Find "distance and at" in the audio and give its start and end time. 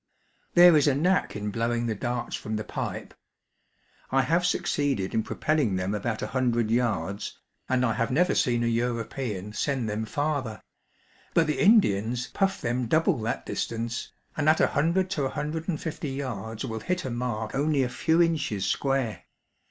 13.45-14.59